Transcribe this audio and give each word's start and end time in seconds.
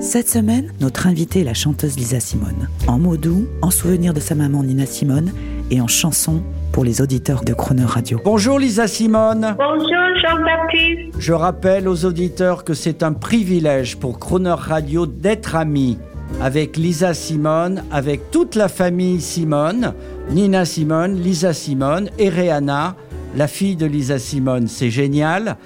Cette 0.00 0.30
semaine, 0.30 0.72
notre 0.80 1.06
invitée 1.06 1.42
est 1.42 1.44
la 1.44 1.52
chanteuse 1.52 1.94
Lisa 1.98 2.20
Simone. 2.20 2.70
En 2.86 2.98
mots 2.98 3.18
doux, 3.18 3.46
en 3.60 3.70
souvenir 3.70 4.14
de 4.14 4.20
sa 4.20 4.34
maman 4.34 4.62
Nina 4.62 4.86
Simone 4.86 5.30
et 5.70 5.82
en 5.82 5.88
chanson 5.88 6.42
pour 6.72 6.84
les 6.84 7.02
auditeurs 7.02 7.44
de 7.44 7.52
Croner 7.52 7.84
Radio. 7.84 8.18
Bonjour 8.24 8.58
Lisa 8.58 8.86
Simone. 8.86 9.54
Bonjour 9.58 10.16
Jean-Baptiste. 10.22 11.14
Je 11.18 11.34
rappelle 11.34 11.86
aux 11.86 12.06
auditeurs 12.06 12.64
que 12.64 12.72
c'est 12.72 13.02
un 13.02 13.12
privilège 13.12 13.98
pour 13.98 14.18
Croner 14.18 14.54
Radio 14.56 15.04
d'être 15.04 15.54
amis 15.54 15.98
avec 16.40 16.78
Lisa 16.78 17.12
Simone, 17.12 17.84
avec 17.92 18.30
toute 18.30 18.54
la 18.54 18.68
famille 18.68 19.20
Simone, 19.20 19.92
Nina 20.30 20.64
Simone, 20.64 21.20
Lisa 21.20 21.52
Simone 21.52 22.08
et 22.18 22.30
Rihanna, 22.30 22.96
la 23.36 23.48
fille 23.48 23.76
de 23.76 23.84
Lisa 23.84 24.18
Simone. 24.18 24.66
C'est 24.66 24.90
génial. 24.90 25.58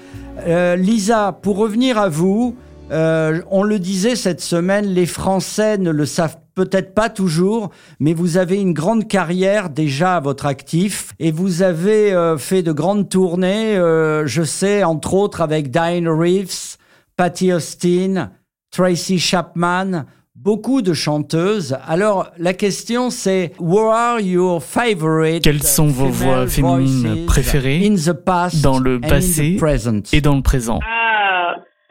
Euh, 0.45 0.75
Lisa, 0.75 1.31
pour 1.41 1.55
revenir 1.55 1.97
à 1.97 2.09
vous, 2.09 2.57
euh, 2.91 3.41
on 3.49 3.63
le 3.63 3.79
disait 3.79 4.15
cette 4.15 4.41
semaine, 4.41 4.85
les 4.85 5.05
Français 5.05 5.77
ne 5.77 5.91
le 5.91 6.05
savent 6.05 6.37
peut-être 6.53 6.93
pas 6.93 7.09
toujours, 7.09 7.69
mais 7.99 8.13
vous 8.13 8.37
avez 8.37 8.59
une 8.61 8.73
grande 8.73 9.07
carrière 9.07 9.69
déjà 9.69 10.15
à 10.15 10.19
votre 10.19 10.45
actif 10.45 11.13
et 11.19 11.31
vous 11.31 11.61
avez 11.61 12.13
euh, 12.13 12.37
fait 12.37 12.63
de 12.63 12.71
grandes 12.71 13.09
tournées, 13.09 13.75
euh, 13.75 14.25
je 14.25 14.43
sais, 14.43 14.83
entre 14.83 15.13
autres 15.13 15.41
avec 15.41 15.69
Diane 15.69 16.07
Reeves, 16.07 16.77
Patty 17.17 17.51
Austin, 17.51 18.31
Tracy 18.71 19.19
Chapman, 19.19 20.05
beaucoup 20.35 20.81
de 20.81 20.93
chanteuses. 20.93 21.75
Alors 21.87 22.31
la 22.37 22.53
question 22.53 23.09
c'est, 23.09 23.51
what 23.59 23.93
are 23.93 24.19
your 24.21 24.63
favorite 24.63 25.43
Quelles 25.43 25.63
sont 25.63 25.87
vos 25.87 26.07
voix 26.07 26.47
féminines 26.47 27.25
préférées 27.25 27.85
in 27.85 27.95
the 27.95 28.13
past 28.13 28.61
dans 28.61 28.79
le 28.79 28.97
and 28.97 29.05
in 29.05 29.09
passé 29.09 29.55
the 29.55 29.59
present? 29.59 30.01
et 30.13 30.21
dans 30.21 30.35
le 30.35 30.41
présent? 30.41 30.79
Ah, 30.83 31.04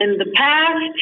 in 0.01 0.13
the 0.17 0.25
past, 0.35 0.99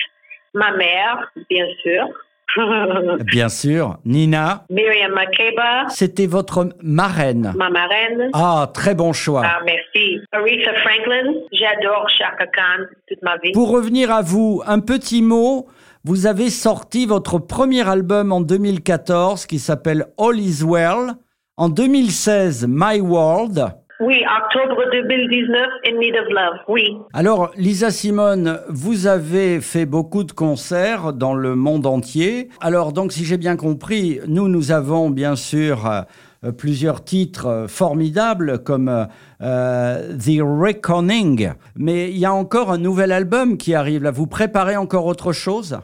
ma 0.53 0.71
mère, 0.75 1.31
bien 1.49 1.65
sûr. 1.81 2.07
Bien 3.25 3.49
sûr, 3.49 3.97
Nina, 4.05 4.65
Miriam 4.69 5.11
Makeba, 5.13 5.87
c'était 5.89 6.27
votre 6.27 6.69
marraine. 6.83 7.51
ma 7.57 7.71
marraine. 7.71 8.29
Ah, 8.33 8.69
très 8.71 8.93
bon 8.93 9.11
choix. 9.11 9.41
Ah, 9.43 9.59
merci. 9.65 10.19
Aretha 10.31 10.71
Franklin, 10.83 11.33
j'adore 11.51 12.07
Chaka 12.15 12.45
Khan 12.45 12.85
toute 13.07 13.23
ma 13.23 13.37
vie. 13.37 13.53
Pour 13.53 13.71
revenir 13.71 14.11
à 14.11 14.21
vous, 14.21 14.61
un 14.67 14.81
petit 14.81 15.23
mot. 15.23 15.67
Vous 16.03 16.27
avez 16.27 16.51
sorti 16.51 17.07
votre 17.07 17.39
premier 17.39 17.87
album 17.89 18.31
en 18.31 18.41
2014 18.41 19.47
qui 19.47 19.57
s'appelle 19.57 20.05
All 20.19 20.37
Is 20.39 20.63
Well. 20.63 21.13
En 21.57 21.69
2016, 21.69 22.67
My 22.69 22.99
World. 22.99 23.65
Oui, 24.05 24.21
octobre 24.37 24.83
2019, 24.91 25.67
In 25.87 25.97
Need 25.97 26.15
of 26.17 26.27
Love, 26.27 26.59
oui. 26.67 26.97
Alors, 27.13 27.51
Lisa 27.55 27.89
Simone, 27.89 28.59
vous 28.67 29.07
avez 29.07 29.61
fait 29.61 29.85
beaucoup 29.85 30.25
de 30.25 30.33
concerts 30.33 31.13
dans 31.13 31.33
le 31.33 31.55
monde 31.55 31.85
entier. 31.85 32.49
Alors, 32.59 32.91
donc, 32.91 33.13
si 33.13 33.23
j'ai 33.23 33.37
bien 33.37 33.55
compris, 33.55 34.19
nous, 34.27 34.49
nous 34.49 34.73
avons 34.73 35.09
bien 35.09 35.37
sûr 35.37 35.85
euh, 35.87 36.51
plusieurs 36.51 37.05
titres 37.05 37.67
formidables 37.69 38.61
comme 38.61 39.07
euh, 39.41 40.17
The 40.17 40.41
Reckoning. 40.41 41.53
Mais 41.77 42.09
il 42.09 42.17
y 42.17 42.25
a 42.25 42.33
encore 42.33 42.71
un 42.71 42.79
nouvel 42.79 43.13
album 43.13 43.57
qui 43.57 43.73
arrive. 43.73 44.03
Là, 44.03 44.11
vous 44.11 44.27
préparez 44.27 44.75
encore 44.75 45.05
autre 45.05 45.31
chose? 45.31 45.79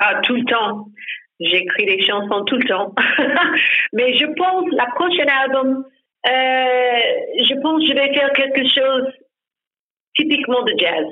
Ah, 0.00 0.20
tout 0.24 0.34
le 0.34 0.44
temps. 0.44 0.88
J'écris 1.38 1.86
des 1.86 2.02
chansons 2.04 2.44
tout 2.46 2.56
le 2.56 2.68
temps. 2.68 2.92
Mais 3.92 4.12
je 4.18 4.26
pense, 4.26 4.64
la 4.72 4.86
prochaine 4.96 5.30
album, 5.44 5.84
je 6.24 7.60
pense 7.62 7.80
que 7.82 7.88
je 7.88 7.94
vais 7.94 8.14
faire 8.14 8.32
quelque 8.32 8.68
chose 8.68 9.12
typiquement 10.14 10.62
de 10.62 10.74
jazz. 10.78 11.06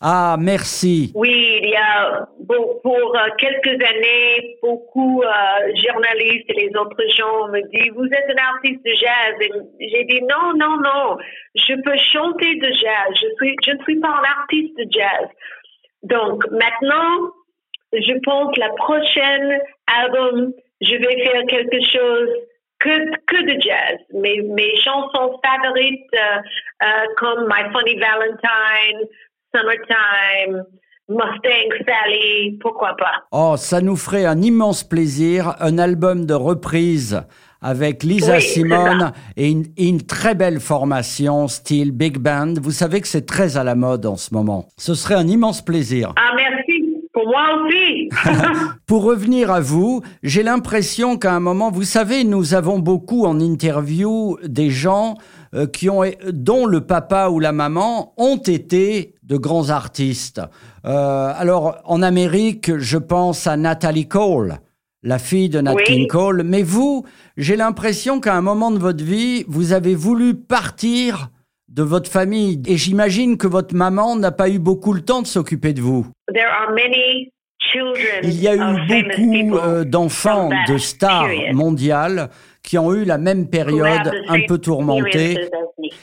Ah, 0.00 0.36
merci. 0.38 1.10
Oui, 1.16 1.58
il 1.60 1.70
y 1.70 1.76
a 1.76 2.28
pour, 2.46 2.80
pour, 2.82 3.16
euh, 3.16 3.28
quelques 3.36 3.82
années, 3.84 4.56
beaucoup 4.62 5.22
euh, 5.22 5.74
journalistes 5.74 6.48
et 6.50 6.54
les 6.54 6.70
autres 6.76 7.02
gens 7.16 7.48
me 7.48 7.60
disent 7.72 7.92
vous 7.96 8.06
êtes 8.06 8.30
un 8.30 8.54
artiste 8.54 8.84
de 8.84 8.92
jazz. 8.92 9.34
Et 9.40 9.50
j'ai 9.88 10.04
dit 10.04 10.20
non, 10.22 10.54
non, 10.56 10.76
non, 10.80 11.18
je 11.56 11.74
peux 11.82 11.96
chanter 12.12 12.54
de 12.56 12.72
jazz. 12.74 13.08
Je 13.14 13.26
suis, 13.38 13.56
je 13.64 13.72
ne 13.72 13.82
suis 13.82 13.98
pas 13.98 14.08
un 14.08 14.40
artiste 14.40 14.76
de 14.78 14.86
jazz. 14.88 15.28
Donc 16.04 16.44
maintenant, 16.52 17.32
je 17.92 18.18
pense 18.22 18.56
la 18.56 18.70
prochaine 18.70 19.58
album, 19.88 20.52
je 20.80 20.94
vais 20.94 21.24
faire 21.24 21.44
quelque 21.46 21.80
chose 21.90 22.28
que, 22.80 23.10
que 23.26 23.42
de 23.42 23.60
jazz. 23.60 23.98
Mes, 24.14 24.42
mes 24.42 24.76
chansons 24.82 25.38
favorites 25.44 26.14
euh, 26.14 26.40
euh, 26.82 26.86
comme 27.16 27.48
My 27.48 27.70
Funny 27.72 27.98
Valentine, 27.98 29.08
Summertime, 29.54 30.64
Mustang 31.08 31.84
Sally, 31.86 32.58
pourquoi 32.60 32.94
pas. 32.96 33.24
Oh, 33.32 33.54
ça 33.56 33.80
nous 33.80 33.96
ferait 33.96 34.26
un 34.26 34.42
immense 34.42 34.84
plaisir, 34.84 35.54
un 35.60 35.78
album 35.78 36.26
de 36.26 36.34
reprise 36.34 37.22
avec 37.60 38.02
Lisa 38.02 38.36
Oui, 38.36 38.42
Simone 38.42 39.12
et 39.36 39.50
une, 39.50 39.64
une 39.78 40.02
très 40.02 40.34
belle 40.34 40.60
formation 40.60 41.48
style 41.48 41.92
big 41.92 42.18
band. 42.18 42.54
Vous 42.60 42.70
savez 42.70 43.00
que 43.00 43.08
c'est 43.08 43.26
très 43.26 43.56
à 43.56 43.64
la 43.64 43.74
mode 43.74 44.06
en 44.06 44.16
ce 44.16 44.32
moment. 44.32 44.66
Ce 44.76 44.94
serait 44.94 45.14
un 45.14 45.26
immense 45.26 45.64
plaisir. 45.64 46.12
Ah, 46.16 46.32
merci. 46.36 46.57
Pour 47.18 47.26
moi 47.26 47.66
aussi. 47.66 48.08
Pour 48.86 49.02
revenir 49.02 49.50
à 49.50 49.58
vous, 49.58 50.02
j'ai 50.22 50.44
l'impression 50.44 51.16
qu'à 51.16 51.34
un 51.34 51.40
moment, 51.40 51.68
vous 51.68 51.82
savez, 51.82 52.22
nous 52.22 52.54
avons 52.54 52.78
beaucoup 52.78 53.24
en 53.26 53.40
interview 53.40 54.38
des 54.44 54.70
gens 54.70 55.16
euh, 55.52 55.66
qui 55.66 55.90
ont, 55.90 56.04
dont 56.32 56.64
le 56.64 56.82
papa 56.82 57.28
ou 57.30 57.40
la 57.40 57.50
maman 57.50 58.14
ont 58.18 58.36
été 58.36 59.16
de 59.24 59.36
grands 59.36 59.70
artistes. 59.70 60.40
Euh, 60.84 61.32
alors, 61.36 61.78
en 61.86 62.02
Amérique, 62.02 62.78
je 62.78 62.98
pense 62.98 63.48
à 63.48 63.56
Natalie 63.56 64.06
Cole, 64.06 64.60
la 65.02 65.18
fille 65.18 65.48
de 65.48 65.60
Nat 65.60 65.74
Oui. 65.74 65.82
King 65.86 66.06
Cole. 66.06 66.44
Mais 66.44 66.62
vous, 66.62 67.04
j'ai 67.36 67.56
l'impression 67.56 68.20
qu'à 68.20 68.36
un 68.36 68.42
moment 68.42 68.70
de 68.70 68.78
votre 68.78 69.02
vie, 69.02 69.44
vous 69.48 69.72
avez 69.72 69.96
voulu 69.96 70.36
partir 70.36 71.30
de 71.68 71.82
votre 71.82 72.10
famille. 72.10 72.62
Et 72.66 72.76
j'imagine 72.76 73.36
que 73.36 73.46
votre 73.46 73.74
maman 73.74 74.16
n'a 74.16 74.32
pas 74.32 74.48
eu 74.48 74.58
beaucoup 74.58 74.92
le 74.92 75.02
temps 75.02 75.22
de 75.22 75.26
s'occuper 75.26 75.72
de 75.72 75.80
vous. 75.80 76.06
There 76.32 76.46
are 76.46 76.72
many 76.72 77.32
children 77.72 78.20
Il 78.22 78.40
y 78.40 78.48
a 78.48 78.54
eu 78.54 79.04
beaucoup 79.04 79.56
euh, 79.56 79.84
d'enfants, 79.84 80.50
de 80.68 80.78
stars 80.78 81.28
mondiales 81.52 82.30
qui 82.62 82.78
ont 82.78 82.92
eu 82.92 83.04
la 83.04 83.18
même 83.18 83.40
who 83.40 83.44
have 83.44 83.50
période 83.50 84.04
the 84.04 84.30
un 84.30 84.32
same 84.32 84.46
peu 84.46 84.58
tourmentée. 84.58 85.38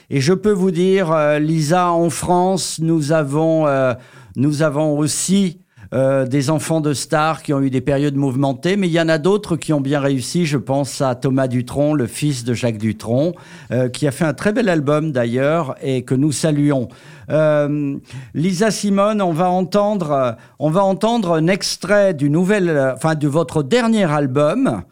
Et 0.10 0.20
je 0.20 0.34
peux 0.34 0.52
vous 0.52 0.72
dire, 0.72 1.12
euh, 1.12 1.40
Lisa, 1.40 1.92
en 1.92 2.10
France, 2.10 2.80
nous 2.82 3.12
avons, 3.12 3.68
euh, 3.68 3.94
nous 4.36 4.64
avons 4.64 4.98
aussi 4.98 5.60
euh, 5.96 6.26
des 6.26 6.50
enfants 6.50 6.82
de 6.82 6.94
stars 6.94 7.42
qui 7.42 7.54
ont 7.54 7.62
eu 7.62 7.70
des 7.70 7.82
périodes 7.82 8.16
mouvementées, 8.16 8.76
mais 8.76 8.88
il 8.88 8.94
y 8.94 9.00
en 9.00 9.08
a 9.10 9.18
d'autres 9.18 9.56
qui 9.56 9.72
ont 9.74 9.80
bien 9.82 10.00
réussi. 10.02 10.46
Je 10.46 10.58
pense 10.58 11.02
à 11.02 11.16
Thomas 11.16 11.48
Dutronc, 11.48 11.94
le 11.94 12.06
fils 12.06 12.44
de 12.44 12.54
Jacques 12.54 12.78
Dutronc, 12.78 13.34
euh, 13.72 13.88
qui 13.90 14.06
a 14.06 14.12
fait 14.12 14.26
un 14.26 14.34
très 14.34 14.52
bel 14.54 14.68
album 14.70 15.12
d'ailleurs 15.12 15.76
et 15.82 16.04
que 16.04 16.14
nous 16.14 16.32
saluons. 16.34 16.90
Euh, 17.30 17.96
Lisa 18.34 18.70
Simone, 18.72 19.22
on 19.22 19.32
va 19.32 19.50
entendre, 19.50 20.36
on 20.60 20.70
va 20.70 20.84
entendre 20.84 21.32
un 21.34 21.48
extrait 21.48 22.14
du 22.14 22.30
nouvel, 22.30 22.70
euh, 22.70 22.94
enfin 22.94 23.16
de 23.16 23.28
votre 23.28 23.64
dernier 23.64 24.12
album. 24.12 24.84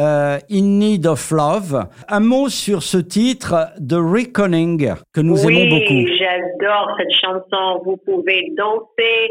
euh, 0.00 0.38
In 0.50 0.78
Need 0.78 1.06
of 1.06 1.30
Love. 1.30 1.86
Un 2.08 2.20
mot 2.20 2.48
sur 2.48 2.82
ce 2.82 2.98
titre, 2.98 3.70
The 3.78 3.94
Reckoning, 3.98 4.92
que 5.12 5.20
nous 5.20 5.44
oui, 5.44 5.56
aimons 5.58 5.76
beaucoup. 5.78 6.06
j'adore 6.18 6.88
cette 6.98 7.12
chanson. 7.12 7.82
Vous 7.84 7.96
pouvez 7.96 8.52
danser. 8.56 9.30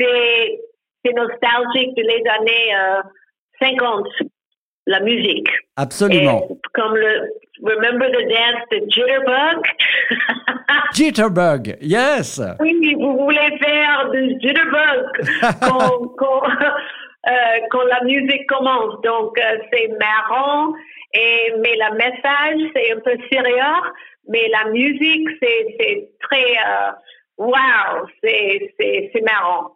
C'est, 0.00 1.12
nostalgique 1.14 1.96
de 1.96 2.02
les 2.02 2.22
années 2.30 2.74
euh, 2.74 3.02
50, 3.60 4.06
la 4.86 5.00
musique. 5.00 5.48
Absolument. 5.76 6.46
Et 6.50 6.54
comme 6.74 6.96
le 6.96 7.30
Remember 7.62 8.08
the 8.10 8.28
Dance 8.28 8.64
de 8.70 8.90
Jitterbug? 8.90 9.60
Jitterbug, 10.94 11.76
yes. 11.80 12.40
oui, 12.60 12.94
vous 12.98 13.16
voulez 13.18 13.58
faire 13.62 14.10
du 14.10 14.36
Jitterbug 14.40 15.06
quand, 15.62 16.08
quand, 16.16 16.42
euh, 17.28 17.32
quand 17.70 17.84
la 17.84 18.02
musique 18.04 18.46
commence. 18.48 19.00
Donc, 19.02 19.38
euh, 19.38 19.58
c'est 19.72 19.88
marrant. 19.98 20.72
Et, 21.14 21.52
mais 21.58 21.76
le 21.76 21.96
message, 21.96 22.70
c'est 22.74 22.92
un 22.92 23.00
peu 23.00 23.16
sérieux. 23.30 23.80
Mais 24.28 24.48
la 24.48 24.70
musique, 24.70 25.28
c'est, 25.42 25.76
c'est 25.78 26.10
très... 26.22 26.56
euh, 26.56 26.92
wow, 27.38 28.06
c'est 28.22 29.22
marrant. 29.24 29.72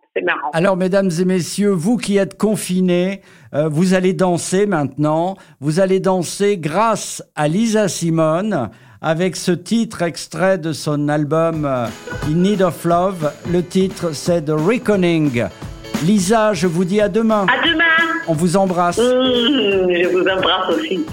Alors, 0.53 0.77
mesdames 0.77 1.11
et 1.19 1.25
messieurs, 1.25 1.71
vous 1.71 1.97
qui 1.97 2.19
êtes 2.19 2.39
confinés, 2.39 3.21
euh, 3.55 3.69
vous 3.69 3.95
allez 3.95 4.13
danser 4.13 4.67
maintenant. 4.67 5.37
Vous 5.61 5.81
allez 5.81 5.99
danser 5.99 6.57
grâce 6.57 7.23
à 7.35 7.49
Lisa 7.49 7.89
Simone 7.89 8.71
avec 9.03 9.37
ce 9.37 9.51
titre 9.53 10.03
extrait 10.03 10.57
de 10.57 10.73
son 10.73 11.09
album 11.09 11.65
euh, 11.65 11.87
In 12.27 12.37
Need 12.37 12.63
of 12.63 12.85
Love. 12.85 13.33
Le 13.51 13.63
titre, 13.63 14.13
c'est 14.13 14.43
The 14.43 14.53
Reckoning. 14.53 15.47
Lisa, 16.05 16.55
je 16.55 16.67
vous 16.67 16.85
dis 16.85 17.01
à 17.01 17.09
demain. 17.09 17.47
À 17.49 17.67
demain. 17.67 17.85
On 18.29 18.35
vous 18.35 18.57
embrasse. 18.57 18.99
Mmh, 18.99 19.03
je 19.03 20.09
vous 20.09 20.27
embrasse 20.27 20.77
aussi. 20.77 21.05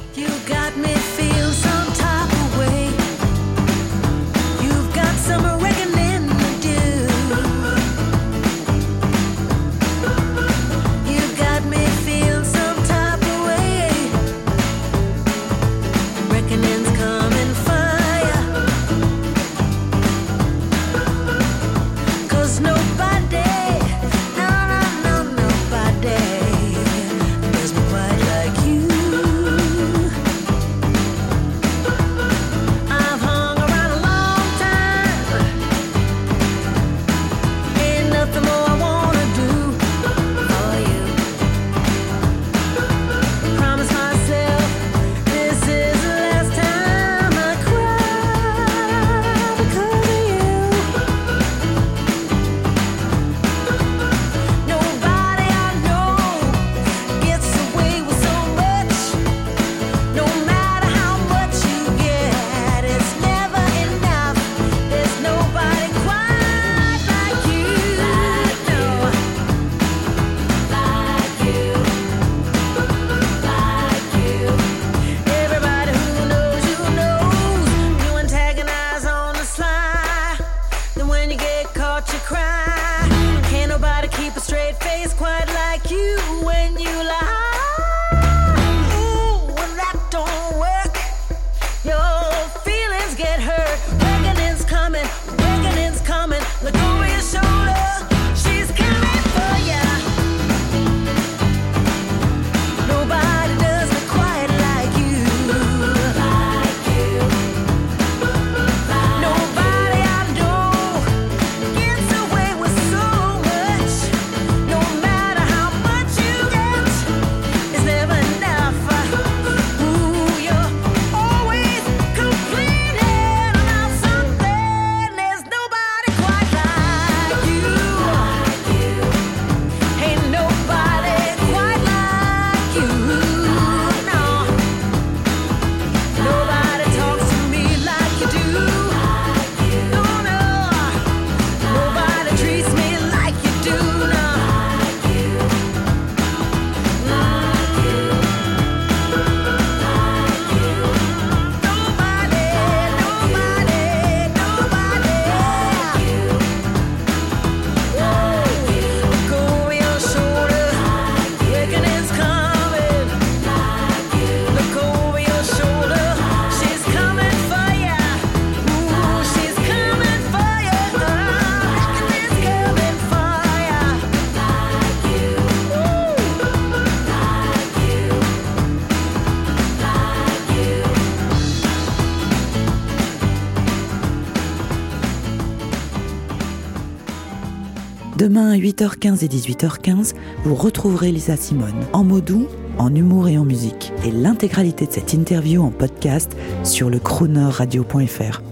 Demain 188.22 188.52
à 188.52 188.56
8h15 188.56 189.26
et 189.26 189.28
18h15, 189.28 190.14
vous 190.44 190.54
retrouverez 190.54 191.12
Lisa 191.12 191.36
Simone 191.36 191.74
en 191.92 192.04
mots 192.04 192.22
doux, 192.22 192.46
en 192.78 192.94
humour 192.94 193.28
et 193.28 193.40
en 193.40 193.46
musique. 193.46 193.92
Et 194.06 194.12
l'intégralité 194.12 194.86
de 194.86 194.92
cette 194.92 195.14
interview 195.14 195.64
en 195.64 195.72
podcast 195.72 196.38
sur 196.64 196.92
lecronerradio.fr. 196.92 198.51